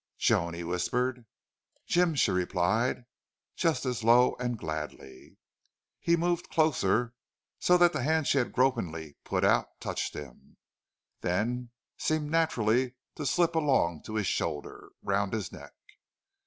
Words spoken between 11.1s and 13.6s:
then seemed naturally to slip